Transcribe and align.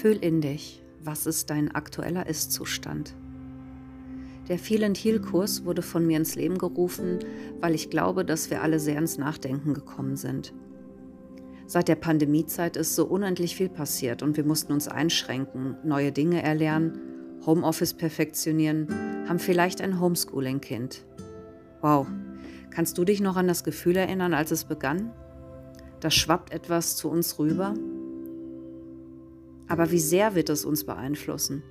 Fühl 0.00 0.16
in 0.16 0.40
dich, 0.40 0.82
was 1.04 1.26
ist 1.26 1.50
dein 1.50 1.74
aktueller 1.74 2.26
Ist-Zustand. 2.26 3.14
Der 4.48 4.58
Feel 4.58 4.82
and 4.82 4.96
Heal 4.96 5.20
Kurs 5.20 5.66
wurde 5.66 5.82
von 5.82 6.06
mir 6.06 6.16
ins 6.16 6.36
Leben 6.36 6.56
gerufen, 6.56 7.18
weil 7.60 7.74
ich 7.74 7.90
glaube, 7.90 8.24
dass 8.24 8.48
wir 8.48 8.62
alle 8.62 8.80
sehr 8.80 8.96
ins 8.96 9.18
Nachdenken 9.18 9.74
gekommen 9.74 10.16
sind. 10.16 10.54
Seit 11.66 11.86
der 11.86 11.96
Pandemiezeit 11.96 12.78
ist 12.78 12.94
so 12.96 13.04
unendlich 13.04 13.54
viel 13.54 13.68
passiert 13.68 14.22
und 14.22 14.38
wir 14.38 14.44
mussten 14.44 14.72
uns 14.72 14.88
einschränken, 14.88 15.76
neue 15.84 16.12
Dinge 16.12 16.42
erlernen, 16.42 16.98
Homeoffice 17.44 17.92
perfektionieren, 17.92 18.88
haben 19.28 19.38
vielleicht 19.38 19.82
ein 19.82 20.00
Homeschooling-Kind. 20.00 21.04
Wow, 21.82 22.06
kannst 22.70 22.96
du 22.96 23.04
dich 23.04 23.20
noch 23.20 23.36
an 23.36 23.48
das 23.48 23.64
Gefühl 23.64 23.96
erinnern, 23.96 24.32
als 24.32 24.50
es 24.50 24.64
begann? 24.64 25.12
Da 26.00 26.10
schwappt 26.10 26.54
etwas 26.54 26.96
zu 26.96 27.10
uns 27.10 27.38
rüber. 27.38 27.74
Aber 29.70 29.92
wie 29.92 30.00
sehr 30.00 30.34
wird 30.34 30.48
es 30.48 30.64
uns 30.64 30.82
beeinflussen? 30.82 31.62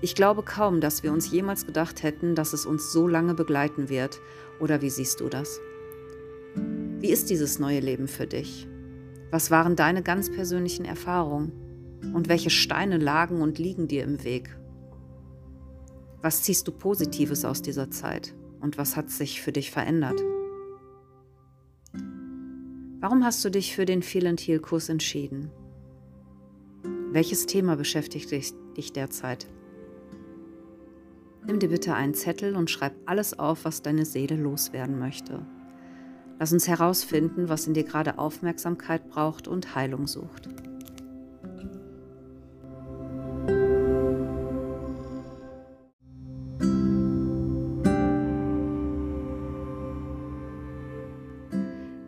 Ich 0.00 0.14
glaube 0.14 0.42
kaum, 0.42 0.80
dass 0.80 1.02
wir 1.02 1.12
uns 1.12 1.30
jemals 1.30 1.66
gedacht 1.66 2.02
hätten, 2.02 2.34
dass 2.34 2.54
es 2.54 2.64
uns 2.64 2.90
so 2.92 3.06
lange 3.06 3.34
begleiten 3.34 3.90
wird. 3.90 4.20
Oder 4.58 4.80
wie 4.80 4.88
siehst 4.88 5.20
du 5.20 5.28
das? 5.28 5.60
Wie 6.54 7.10
ist 7.10 7.28
dieses 7.28 7.58
neue 7.58 7.80
Leben 7.80 8.08
für 8.08 8.26
dich? 8.26 8.66
Was 9.30 9.50
waren 9.50 9.76
deine 9.76 10.02
ganz 10.02 10.32
persönlichen 10.32 10.86
Erfahrungen? 10.86 11.52
Und 12.14 12.30
welche 12.30 12.48
Steine 12.48 12.96
lagen 12.96 13.42
und 13.42 13.58
liegen 13.58 13.86
dir 13.86 14.02
im 14.04 14.24
Weg? 14.24 14.56
Was 16.22 16.42
ziehst 16.42 16.66
du 16.68 16.72
Positives 16.72 17.44
aus 17.44 17.60
dieser 17.60 17.90
Zeit? 17.90 18.34
Und 18.60 18.78
was 18.78 18.96
hat 18.96 19.10
sich 19.10 19.42
für 19.42 19.52
dich 19.52 19.70
verändert? 19.70 20.22
Warum 23.00 23.24
hast 23.24 23.44
du 23.44 23.50
dich 23.50 23.74
für 23.74 23.84
den 23.84 24.02
Feel 24.02 24.26
and 24.26 24.40
Heal 24.40 24.58
Kurs 24.58 24.88
entschieden? 24.88 25.50
Welches 27.18 27.46
Thema 27.46 27.74
beschäftigt 27.74 28.30
dich, 28.30 28.92
derzeit? 28.92 29.48
Nimm 31.44 31.58
dir 31.58 31.68
bitte 31.68 31.92
einen 31.94 32.14
Zettel 32.14 32.54
und 32.54 32.70
schreib 32.70 32.92
alles 33.06 33.36
auf, 33.36 33.64
was 33.64 33.82
deine 33.82 34.04
Seele 34.04 34.36
loswerden 34.36 35.00
möchte. 35.00 35.44
Lass 36.38 36.52
uns 36.52 36.68
herausfinden, 36.68 37.48
was 37.48 37.66
in 37.66 37.74
dir 37.74 37.82
gerade 37.82 38.20
Aufmerksamkeit 38.20 39.08
braucht 39.08 39.48
und 39.48 39.74
Heilung 39.74 40.06
sucht. 40.06 40.48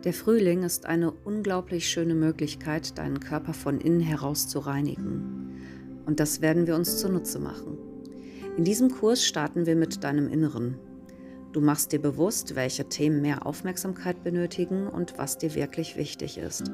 Der 0.03 0.13
Frühling 0.13 0.63
ist 0.63 0.87
eine 0.87 1.11
unglaublich 1.11 1.87
schöne 1.87 2.15
Möglichkeit, 2.15 2.97
deinen 2.97 3.19
Körper 3.19 3.53
von 3.53 3.79
innen 3.79 3.99
heraus 3.99 4.47
zu 4.47 4.57
reinigen. 4.57 5.61
Und 6.07 6.19
das 6.19 6.41
werden 6.41 6.65
wir 6.65 6.75
uns 6.75 6.97
zunutze 6.97 7.37
machen. 7.37 7.77
In 8.57 8.63
diesem 8.63 8.89
Kurs 8.89 9.23
starten 9.23 9.67
wir 9.67 9.75
mit 9.75 10.03
deinem 10.03 10.27
Inneren. 10.27 10.79
Du 11.53 11.61
machst 11.61 11.91
dir 11.91 12.01
bewusst, 12.01 12.55
welche 12.55 12.89
Themen 12.89 13.21
mehr 13.21 13.45
Aufmerksamkeit 13.45 14.23
benötigen 14.23 14.87
und 14.87 15.19
was 15.19 15.37
dir 15.37 15.53
wirklich 15.53 15.95
wichtig 15.97 16.39
ist. 16.39 16.71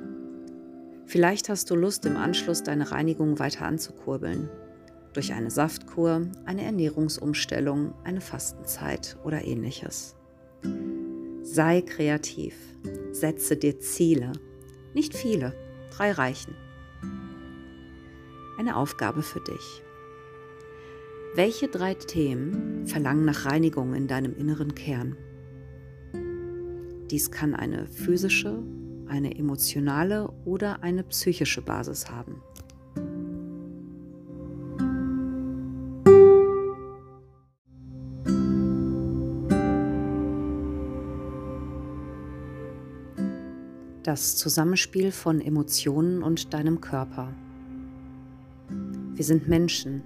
Vielleicht 1.05 1.49
hast 1.49 1.69
du 1.69 1.75
Lust, 1.75 2.05
im 2.05 2.15
Anschluss 2.15 2.63
deine 2.63 2.91
Reinigung 2.91 3.39
weiter 3.39 3.65
anzukurbeln. 3.65 4.49
Durch 5.11 5.33
eine 5.33 5.51
Saftkur, 5.51 6.27
eine 6.45 6.63
Ernährungsumstellung, 6.63 7.93
eine 8.05 8.21
Fastenzeit 8.21 9.17
oder 9.25 9.43
ähnliches. 9.43 10.15
Sei 11.49 11.81
kreativ. 11.81 12.55
Setze 13.13 13.55
dir 13.55 13.79
Ziele. 13.79 14.33
Nicht 14.93 15.15
viele, 15.15 15.53
drei 15.95 16.11
reichen. 16.11 16.53
Eine 18.57 18.75
Aufgabe 18.75 19.23
für 19.23 19.39
dich. 19.39 19.81
Welche 21.35 21.69
drei 21.69 21.93
Themen 21.93 22.85
verlangen 22.85 23.23
nach 23.23 23.45
Reinigung 23.45 23.93
in 23.95 24.07
deinem 24.07 24.35
inneren 24.35 24.75
Kern? 24.75 25.15
Dies 27.09 27.31
kann 27.31 27.55
eine 27.55 27.87
physische, 27.87 28.61
eine 29.07 29.33
emotionale 29.37 30.29
oder 30.43 30.83
eine 30.83 31.03
psychische 31.05 31.61
Basis 31.61 32.11
haben. 32.11 32.43
Das 44.07 44.37
Zusammenspiel 44.37 45.11
von 45.11 45.41
Emotionen 45.41 46.23
und 46.23 46.53
deinem 46.53 46.79
Körper. 46.79 47.27
Wir 48.69 49.25
sind 49.25 49.49
Menschen 49.49 50.01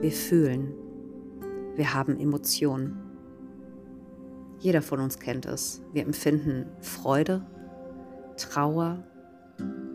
wir 0.00 0.12
fühlen. 0.12 0.72
Wir 1.74 1.94
haben 1.94 2.20
Emotionen. 2.20 2.96
Jeder 4.60 4.82
von 4.82 5.00
uns 5.00 5.18
kennt 5.18 5.46
es. 5.46 5.82
Wir 5.92 6.04
empfinden 6.04 6.66
Freude, 6.80 7.44
Trauer, 8.36 9.02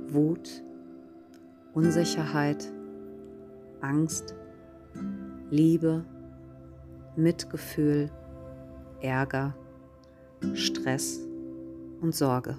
Wut, 0.09 0.61
Unsicherheit, 1.73 2.69
Angst, 3.79 4.35
Liebe, 5.50 6.03
Mitgefühl, 7.16 8.11
Ärger, 9.00 9.56
Stress 10.56 11.21
und 12.01 12.13
Sorge. 12.13 12.57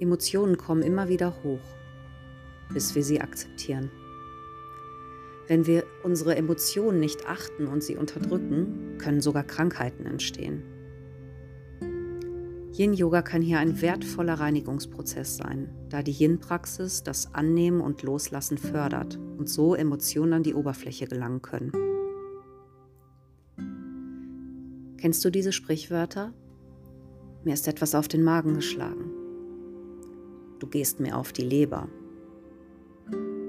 Emotionen 0.00 0.56
kommen 0.56 0.82
immer 0.82 1.08
wieder 1.08 1.42
hoch, 1.42 1.60
bis 2.72 2.94
wir 2.94 3.02
sie 3.02 3.20
akzeptieren. 3.20 3.90
Wenn 5.48 5.66
wir 5.66 5.84
unsere 6.02 6.36
Emotionen 6.36 7.00
nicht 7.00 7.26
achten 7.26 7.66
und 7.66 7.82
sie 7.82 7.96
unterdrücken, 7.96 8.98
können 8.98 9.20
sogar 9.20 9.44
Krankheiten 9.44 10.04
entstehen. 10.04 10.62
Yin-Yoga 12.78 13.22
kann 13.22 13.42
hier 13.42 13.58
ein 13.58 13.80
wertvoller 13.80 14.34
Reinigungsprozess 14.34 15.36
sein, 15.36 15.68
da 15.88 16.02
die 16.02 16.12
Yin-Praxis 16.12 17.02
das 17.02 17.34
Annehmen 17.34 17.80
und 17.80 18.02
Loslassen 18.02 18.56
fördert 18.56 19.16
und 19.16 19.48
so 19.48 19.74
Emotionen 19.74 20.34
an 20.34 20.42
die 20.44 20.54
Oberfläche 20.54 21.06
gelangen 21.06 21.42
können. 21.42 21.72
Kennst 24.98 25.24
du 25.24 25.30
diese 25.30 25.52
Sprichwörter? 25.52 26.34
Mir 27.42 27.54
ist 27.54 27.66
etwas 27.66 27.94
auf 27.94 28.06
den 28.06 28.22
Magen 28.22 28.54
geschlagen. 28.54 29.17
Du 30.58 30.66
gehst 30.66 31.00
mir 31.00 31.16
auf 31.16 31.32
die 31.32 31.44
Leber. 31.44 31.88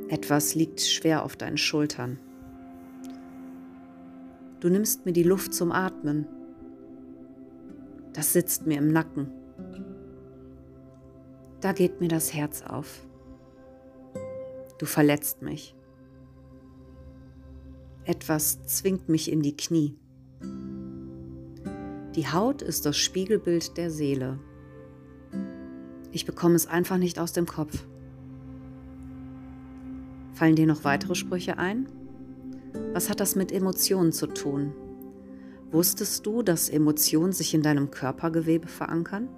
Etwas 0.09 0.56
liegt 0.56 0.81
schwer 0.81 1.24
auf 1.24 1.36
deinen 1.36 1.58
Schultern. 1.58 2.20
Du 4.59 4.70
nimmst 4.70 5.06
mir 5.06 5.14
die 5.14 5.24
Luft 5.24 5.53
zum 5.53 5.72
Atmen. 5.72 6.28
Das 8.14 8.34
sitzt 8.34 8.68
mir 8.68 8.78
im 8.78 8.90
Nacken. 8.90 9.31
Da 11.62 11.74
geht 11.74 12.02
mir 12.02 12.08
das 12.08 12.34
Herz 12.34 12.64
auf. 12.64 13.06
Du 14.78 14.86
verletzt 14.86 15.41
mich. 15.41 15.76
Etwas 18.06 18.64
zwingt 18.64 19.09
mich 19.09 19.31
in 19.31 19.41
die 19.41 19.56
Knie. 19.56 19.96
Die 22.16 22.28
Haut 22.28 22.62
ist 22.62 22.86
das 22.86 22.97
Spiegelbild 22.97 23.78
der 23.78 23.91
Seele. 23.91 24.40
Ich 26.12 26.25
bekomme 26.25 26.56
es 26.56 26.68
einfach 26.68 26.97
nicht 26.97 27.20
aus 27.20 27.34
dem 27.34 27.46
Kopf. 27.46 27.86
Fallen 30.34 30.56
dir 30.56 30.68
noch 30.68 30.84
weitere 30.84 31.16
Sprüche 31.16 31.58
ein? 31.58 31.88
Was 32.94 33.09
hat 33.09 33.20
das 33.20 33.36
mit 33.36 33.52
Emotionen 33.52 34.12
zu 34.12 34.28
tun? 34.28 34.74
Wusstest 35.72 36.25
du, 36.25 36.42
dass 36.42 36.70
Emotionen 36.70 37.31
sich 37.31 37.53
in 37.53 37.62
deinem 37.62 37.92
Körpergewebe 37.92 38.68
verankern? 38.68 39.30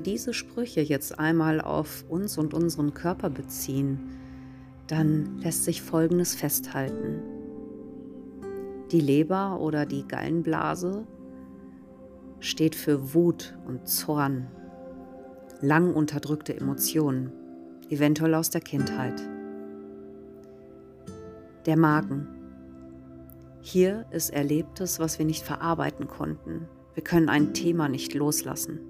Wir 0.00 0.12
diese 0.12 0.32
Sprüche 0.32 0.80
jetzt 0.80 1.18
einmal 1.18 1.60
auf 1.60 2.04
uns 2.08 2.38
und 2.38 2.54
unseren 2.54 2.94
Körper 2.94 3.28
beziehen, 3.28 4.16
dann 4.86 5.38
lässt 5.38 5.64
sich 5.64 5.82
Folgendes 5.82 6.34
festhalten. 6.34 7.22
Die 8.92 9.00
Leber 9.00 9.60
oder 9.60 9.84
die 9.86 10.08
Gallenblase 10.08 11.06
steht 12.40 12.74
für 12.74 13.14
Wut 13.14 13.58
und 13.66 13.86
Zorn, 13.86 14.48
lang 15.60 15.92
unterdrückte 15.92 16.56
Emotionen, 16.56 17.32
eventuell 17.90 18.34
aus 18.34 18.48
der 18.48 18.62
Kindheit. 18.62 19.20
Der 21.66 21.76
Magen. 21.76 22.26
Hier 23.60 24.06
ist 24.10 24.30
Erlebtes, 24.30 24.98
was 24.98 25.18
wir 25.18 25.26
nicht 25.26 25.44
verarbeiten 25.44 26.08
konnten. 26.08 26.66
Wir 26.94 27.04
können 27.04 27.28
ein 27.28 27.52
Thema 27.52 27.90
nicht 27.90 28.14
loslassen. 28.14 28.80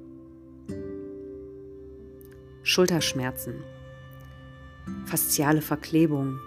Schulterschmerzen 2.71 3.65
fasziale 5.05 5.61
Verklebung, 5.61 6.39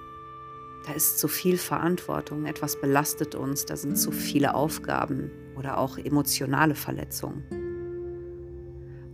Da 0.88 0.94
ist 0.94 1.20
zu 1.20 1.28
viel 1.28 1.58
Verantwortung, 1.58 2.46
etwas 2.46 2.80
belastet 2.80 3.36
uns, 3.36 3.66
da 3.66 3.76
sind 3.76 3.98
zu 3.98 4.12
viele 4.12 4.56
Aufgaben 4.56 5.32
oder 5.58 5.78
auch 5.78 5.98
emotionale 5.98 6.76
Verletzungen. 6.76 7.44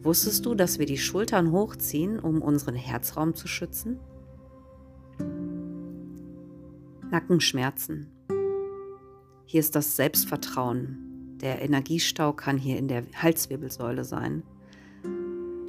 Wusstest 0.03 0.45
du, 0.45 0.53
dass 0.53 0.77
wir 0.77 0.85
die 0.85 0.99
Schultern 0.99 1.51
hochziehen, 1.51 2.19
um 2.19 2.43
unseren 2.43 2.75
Herzraum 2.75 3.33
zu 3.33 3.47
schützen? 3.47 3.99
Nackenschmerzen. 7.09 8.11
Hier 9.45 9.59
ist 9.59 9.75
das 9.75 9.95
Selbstvertrauen. 9.95 11.37
Der 11.41 11.63
Energiestau 11.63 12.33
kann 12.33 12.57
hier 12.57 12.77
in 12.77 12.87
der 12.87 13.03
Halswirbelsäule 13.15 14.03
sein. 14.03 14.43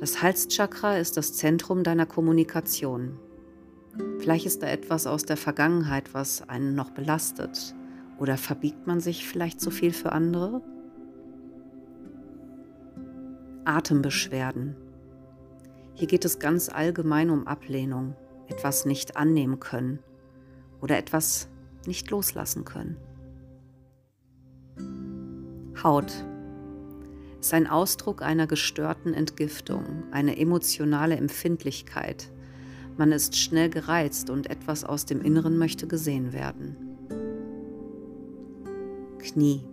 Das 0.01 0.23
Halschakra 0.23 0.97
ist 0.97 1.19
das 1.19 1.35
Zentrum 1.35 1.85
deiner 1.85 2.07
Kommunikation. 2.07 3.19
Vielleicht 4.19 4.47
ist 4.47 4.63
da 4.63 4.67
etwas 4.67 5.07
aus 5.07 5.27
der 5.27 5.37
Vergangenheit, 5.37 6.15
was 6.15 6.49
einen 6.49 6.75
noch 6.75 6.89
belastet. 6.93 7.75
Oder 8.19 8.39
verbiegt 8.39 8.87
man 8.87 9.01
sich 9.01 9.29
vielleicht 9.29 9.61
zu 9.61 9.71
viel 9.71 9.93
für 9.93 10.13
andere? 10.13 10.63
Atembeschwerden. 13.67 14.75
Hier 15.93 16.09
geht 16.09 16.25
es 16.25 16.39
ganz 16.39 16.71
allgemein 16.71 17.29
um 17.29 17.47
Ablehnung, 17.47 18.17
etwas 18.49 18.87
nicht 18.87 19.19
annehmen 19.19 19.61
können 19.61 19.99
oder 20.81 20.97
etwas 20.97 21.51
nicht 21.87 22.11
loslassen 22.11 22.65
können. 22.65 22.97
Haut 25.85 26.25
ist 27.41 27.55
ein 27.55 27.67
Ausdruck 27.67 28.23
einer 28.23 28.47
gestörten 28.47 29.15
Entgiftung, 29.15 30.05
eine 30.11 30.39
emotionale 30.39 31.17
Empfindlichkeit. 31.17 32.31
Man 32.99 33.13
ist 33.13 33.37
schnell 33.37 33.71
gereizt 33.71 34.29
und 34.29 34.51
etwas 34.51 34.85
aus 34.85 35.07
dem 35.07 35.23
Inneren 35.23 35.57
möchte 35.57 35.87
gesehen 35.87 36.35
werden. 36.35 36.77
Knie. 39.19 39.65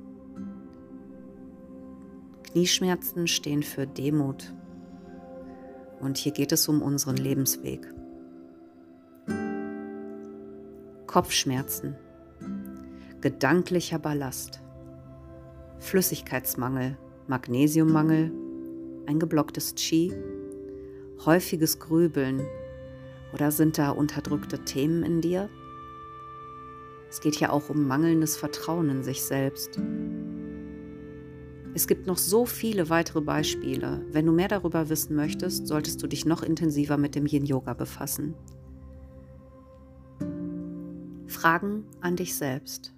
Knieschmerzen 2.43 3.27
stehen 3.27 3.63
für 3.63 3.85
Demut. 3.85 4.53
Und 5.99 6.17
hier 6.17 6.31
geht 6.31 6.53
es 6.53 6.67
um 6.69 6.81
unseren 6.81 7.17
Lebensweg. 7.17 7.85
Kopfschmerzen, 11.05 11.95
gedanklicher 13.21 13.99
Ballast, 13.99 14.61
Flüssigkeitsmangel, 15.79 16.97
Magnesiummangel, 17.27 18.31
ein 19.05 19.19
geblocktes 19.19 19.75
Qi, 19.75 20.13
häufiges 21.25 21.77
Grübeln 21.77 22.41
oder 23.33 23.51
sind 23.51 23.77
da 23.77 23.89
unterdrückte 23.89 24.59
Themen 24.59 25.03
in 25.03 25.19
dir? 25.19 25.49
Es 27.09 27.19
geht 27.19 27.35
ja 27.37 27.49
auch 27.49 27.69
um 27.69 27.85
mangelndes 27.85 28.37
Vertrauen 28.37 28.89
in 28.89 29.03
sich 29.03 29.23
selbst. 29.23 29.77
Es 31.73 31.85
gibt 31.87 32.07
noch 32.07 32.17
so 32.17 32.45
viele 32.45 32.89
weitere 32.89 33.21
Beispiele. 33.21 34.05
Wenn 34.11 34.25
du 34.25 34.31
mehr 34.31 34.47
darüber 34.47 34.89
wissen 34.89 35.15
möchtest, 35.15 35.67
solltest 35.67 36.01
du 36.01 36.07
dich 36.07 36.25
noch 36.25 36.43
intensiver 36.43 36.95
mit 36.95 37.13
dem 37.13 37.25
Yin 37.25 37.45
Yoga 37.45 37.73
befassen. 37.73 38.35
Fragen 41.27 41.83
an 41.99 42.15
dich 42.15 42.35
selbst. 42.35 42.93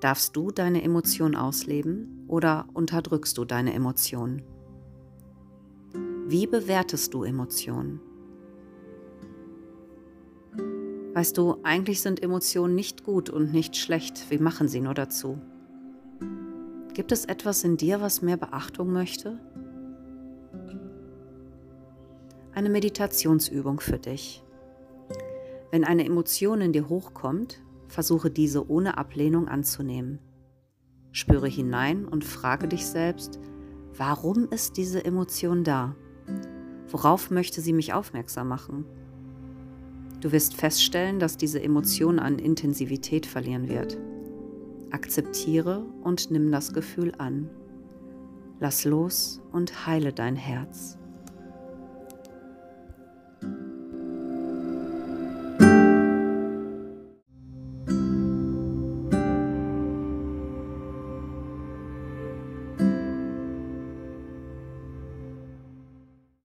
Darfst 0.00 0.36
du 0.36 0.50
deine 0.50 0.82
Emotionen 0.82 1.34
ausleben 1.34 2.15
oder 2.28 2.66
unterdrückst 2.74 3.36
du 3.38 3.44
deine 3.44 3.72
Emotionen? 3.72 4.42
Wie 6.26 6.46
bewertest 6.46 7.14
du 7.14 7.22
Emotionen? 7.22 8.00
Weißt 11.14 11.38
du, 11.38 11.58
eigentlich 11.62 12.02
sind 12.02 12.22
Emotionen 12.22 12.74
nicht 12.74 13.04
gut 13.04 13.30
und 13.30 13.52
nicht 13.52 13.76
schlecht, 13.76 14.30
wir 14.30 14.42
machen 14.42 14.68
sie 14.68 14.80
nur 14.80 14.94
dazu. 14.94 15.38
Gibt 16.92 17.12
es 17.12 17.24
etwas 17.24 17.62
in 17.64 17.76
dir, 17.76 18.00
was 18.00 18.22
mehr 18.22 18.36
Beachtung 18.36 18.92
möchte? 18.92 19.38
Eine 22.52 22.70
Meditationsübung 22.70 23.80
für 23.80 23.98
dich. 23.98 24.42
Wenn 25.70 25.84
eine 25.84 26.04
Emotion 26.04 26.60
in 26.60 26.72
dir 26.72 26.88
hochkommt, 26.88 27.62
versuche 27.88 28.30
diese 28.30 28.70
ohne 28.70 28.98
Ablehnung 28.98 29.48
anzunehmen. 29.48 30.18
Spüre 31.16 31.48
hinein 31.48 32.04
und 32.04 32.26
frage 32.26 32.68
dich 32.68 32.84
selbst, 32.84 33.40
warum 33.96 34.50
ist 34.50 34.76
diese 34.76 35.02
Emotion 35.02 35.64
da? 35.64 35.96
Worauf 36.88 37.30
möchte 37.30 37.62
sie 37.62 37.72
mich 37.72 37.94
aufmerksam 37.94 38.48
machen? 38.48 38.84
Du 40.20 40.30
wirst 40.30 40.54
feststellen, 40.56 41.18
dass 41.18 41.38
diese 41.38 41.62
Emotion 41.62 42.18
an 42.18 42.38
Intensivität 42.38 43.24
verlieren 43.24 43.66
wird. 43.70 43.96
Akzeptiere 44.90 45.86
und 46.02 46.30
nimm 46.30 46.52
das 46.52 46.74
Gefühl 46.74 47.14
an. 47.16 47.48
Lass 48.60 48.84
los 48.84 49.40
und 49.52 49.86
heile 49.86 50.12
dein 50.12 50.36
Herz. 50.36 50.98